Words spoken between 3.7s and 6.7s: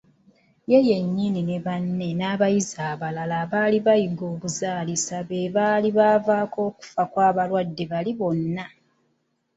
bayiga obuzaalisa be baali bavaako